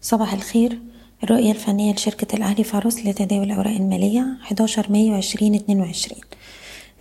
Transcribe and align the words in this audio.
صباح 0.00 0.32
الخير. 0.32 0.78
الرؤية 1.24 1.50
الفنية 1.50 1.94
لشركة 1.94 2.36
الأهلي 2.36 2.64
فاروس 2.64 3.06
لتداول 3.06 3.42
الأوراق 3.42 3.74
المالية 3.74 4.36
11 4.42 4.92
مايو 4.92 5.16
2022 5.16 6.20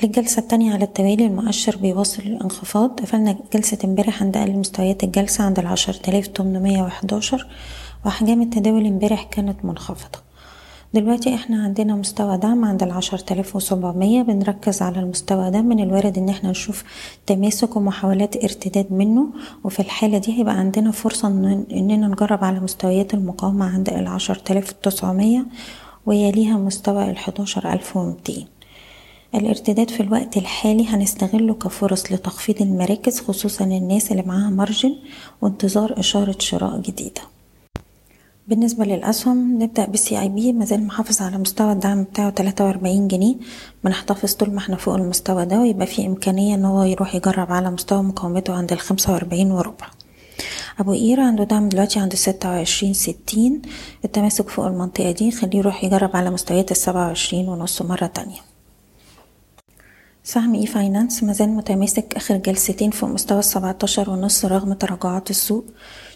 للجلسة 0.04 0.40
التانية 0.40 0.74
على 0.74 0.84
التوالي 0.84 1.26
المؤشر 1.26 1.78
بيواصل 1.78 2.24
الانخفاض. 2.24 3.00
قفلنا 3.00 3.38
جلسة 3.54 3.78
امبارح 3.86 4.24
عند 4.24 4.38
أقل 4.38 4.52
مستويات 4.52 5.04
الجلسة 5.04 5.44
عند 5.44 5.60
العشرة 5.60 6.10
آلاف 6.10 6.28
وأحجام 8.06 8.42
التداول 8.42 8.86
امبارح 8.86 9.24
كانت 9.24 9.66
منخفضة. 9.66 10.25
دلوقتي 10.96 11.36
إحنا 11.36 11.64
عندنا 11.64 11.96
مستوى 11.96 12.38
دعم 12.38 12.66
عند 12.66 12.84
العشر 12.84 13.18
تلاف 13.18 13.56
وسبعمية 13.56 14.22
بنركز 14.22 14.82
على 14.82 15.00
المستوى 15.00 15.52
ده 15.52 15.62
من 15.62 15.80
الوارد 15.84 16.18
ان 16.18 16.30
إحنا 16.30 16.50
نشوف 16.50 16.84
تماسك 17.28 17.76
ومحاولات 17.76 18.44
ارتداد 18.44 18.94
منه 18.94 19.26
وفي 19.64 19.80
الحالة 19.80 20.18
دي 20.18 20.40
هيبقى 20.40 20.54
عندنا 20.58 20.92
فرصة 20.92 21.28
إننا 21.72 22.08
نجرب 22.08 22.44
على 22.44 22.60
مستويات 22.60 23.14
المقاومة 23.14 23.66
عند 23.74 23.90
العشر 23.90 24.36
تلاف 24.36 24.70
وتسعمية 24.70 25.46
ويليها 26.06 26.58
مستوى 26.58 27.10
الحداشر 27.12 27.74
ألف 27.74 27.98
ومتين 27.98 28.48
الارتداد 29.36 29.90
في 29.90 30.00
الوقت 30.04 30.38
الحالي 30.38 30.88
هنستغله 30.88 31.54
كفرص 31.54 32.12
لتخفيض 32.12 32.62
المراكز 32.62 33.20
خصوصا 33.20 33.66
الناس 33.66 34.12
اللي 34.12 34.24
معاها 34.24 34.50
مارجن 34.50 34.96
وانتظار 35.42 36.00
إشارة 36.00 36.36
شراء 36.40 36.82
جديدة. 36.82 37.22
بالنسبة 38.48 38.86
للأسهم 38.86 39.64
نبدأ 39.64 39.86
بالسي 39.86 40.20
آي 40.22 40.30
بي 40.30 40.54
مازال 40.54 40.84
محافظ 40.88 41.22
على 41.22 41.38
مستوى 41.38 41.72
الدعم 41.72 42.04
بتاعه 42.04 42.30
تلاتة 42.30 42.66
وأربعين 42.66 43.08
جنيه. 43.08 43.36
بنحتفظ 43.84 44.34
طول 44.34 44.52
ما 44.52 44.58
إحنا 44.60 44.76
فوق 44.76 44.96
المستوى 44.96 45.46
ده 45.46 45.60
ويبقى 45.60 45.88
في 45.88 46.06
إمكانية 46.08 46.56
إن 46.56 46.66
هو 46.66 46.84
يروح 46.84 47.16
يجرب 47.16 47.52
على 47.52 47.72
مستوى 47.72 48.04
مقاومته 48.04 48.54
عند 48.54 48.72
الخمسة 48.72 49.14
وأربعين 49.14 49.52
وربع. 49.52 49.88
أبو 50.80 50.92
قير 50.92 51.24
عنده 51.24 51.44
دعم 51.44 51.70
دلوقتي 51.70 52.00
عند 52.00 52.16
ستة 52.16 52.50
وعشرين 52.50 52.94
ستين. 52.94 53.62
التماسك 54.06 54.50
فوق 54.50 54.66
المنطقة 54.66 55.12
دي 55.12 55.32
خليه 55.32 55.60
يروح 55.60 55.84
يجرب 55.84 56.16
على 56.16 56.30
مستويات 56.30 56.72
السبعة 56.72 57.08
وعشرين 57.08 57.50
ونص 57.50 57.82
مرة 57.82 58.06
تانية. 58.06 58.55
سهم 60.28 60.56
e-finance 60.56 61.24
مازال 61.24 61.50
متماسك 61.50 62.14
آخر 62.16 62.38
جلستين 62.38 62.92
فوق 62.92 63.10
مستوى 63.10 63.40
السبعتاشر 63.40 64.10
ونص 64.10 64.46
رغم 64.46 64.74
تراجعات 64.74 65.30
السوق. 65.30 65.66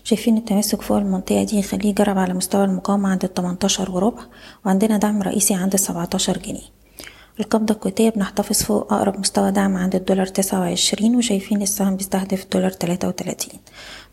شايفين 0.03 0.37
التماسك 0.37 0.81
فوق 0.81 0.97
المنطقة 0.97 1.43
دي 1.43 1.59
يخليه 1.59 1.89
يجرب 1.89 2.17
على 2.17 2.33
مستوى 2.33 2.63
المقاومة 2.63 3.09
عند 3.09 3.23
التمنتاشر 3.23 3.91
وربع 3.91 4.21
وعندنا 4.65 4.97
دعم 4.97 5.21
رئيسي 5.21 5.53
عند 5.53 5.73
السبعتاشر 5.73 6.37
جنيه. 6.37 6.61
القبضة 7.39 7.73
الكويتية 7.73 8.09
بنحتفظ 8.09 8.63
فوق 8.63 8.93
أقرب 8.93 9.19
مستوى 9.19 9.51
دعم 9.51 9.77
عند 9.77 9.95
الدولار 9.95 10.25
تسعة 10.25 10.59
وعشرين 10.59 11.15
وشايفين 11.15 11.61
السهم 11.61 11.95
بيستهدف 11.95 12.43
الدولار 12.43 12.71
تلاتة 12.71 13.07
وتلاتين. 13.07 13.59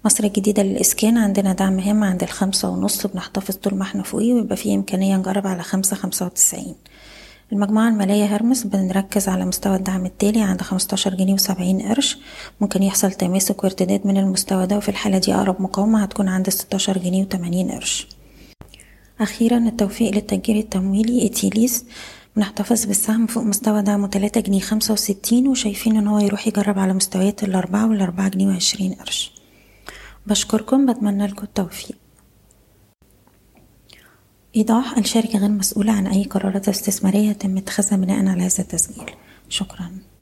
مصر 0.04 0.24
الجديدة 0.24 0.62
للإسكان 0.62 1.18
عندنا 1.18 1.52
دعم 1.52 1.78
هام 1.78 2.04
عند 2.04 2.22
الخمسة 2.22 2.68
ونص 2.68 3.06
بنحتفظ 3.06 3.54
طول 3.54 3.74
ما 3.74 3.82
إحنا 3.82 4.02
فوقيه 4.02 4.34
ويبقى 4.34 4.56
فيه 4.56 4.74
إمكانية 4.74 5.16
نجرب 5.16 5.46
على 5.46 5.62
خمسة 5.62 5.96
خمسة 5.96 6.26
وتسعين. 6.26 6.74
المجموعة 7.52 7.88
المالية 7.88 8.24
هرمس 8.24 8.64
بنركز 8.64 9.28
على 9.28 9.44
مستوى 9.44 9.76
الدعم 9.76 10.06
التالي 10.06 10.42
عند 10.42 10.62
خمستاشر 10.62 11.14
جنيه 11.14 11.34
وسبعين 11.34 11.82
قرش. 11.82 12.18
ممكن 12.60 12.82
يحصل 12.82 13.12
تماسك 13.12 13.64
وارتداد 13.64 14.06
من 14.06 14.16
المستوى 14.16 14.66
ده 14.66 14.76
وفي 14.76 14.88
الحالة 14.88 15.18
دي 15.18 15.34
أقرب 15.34 15.62
مقاومة 15.62 16.02
هتكون 16.02 16.28
عند 16.28 16.48
ستاشر 16.48 16.98
جنيه 16.98 17.22
وتمانين 17.22 17.70
قرش. 17.70 18.08
أخيرا 19.20 19.58
التوفيق 19.58 20.14
للتأجير 20.14 20.56
التمويلي 20.56 21.26
إتيليس. 21.26 21.84
بنحتفظ 22.36 22.84
بالسهم 22.84 23.26
فوق 23.26 23.42
مستوى 23.42 23.82
دعمه 23.82 24.06
تلاتة 24.06 24.40
جنيه 24.40 24.60
خمسة 24.60 24.92
وستين 24.92 25.48
وشايفين 25.48 25.96
إن 25.96 26.06
هو 26.06 26.18
يروح 26.18 26.46
يجرب 26.48 26.78
على 26.78 26.92
مستويات 26.92 27.44
الأربعة 27.44 27.88
والأربعة 27.88 28.28
جنيه 28.28 28.46
وعشرين 28.46 28.94
قرش. 28.94 29.32
بشكركم 30.26 30.86
بتمنى 30.86 31.26
لكم 31.26 31.42
التوفيق. 31.42 31.96
إيضاح 34.56 34.98
الشركة 34.98 35.38
غير 35.38 35.50
مسؤولة 35.50 35.92
عن 35.92 36.06
أي 36.06 36.24
قرارات 36.24 36.68
استثمارية 36.68 37.30
يتم 37.30 37.56
اتخاذها 37.56 37.96
بناء 37.96 38.26
على 38.26 38.42
هذا 38.42 38.58
التسجيل. 38.58 39.10
شكرا. 39.48 40.06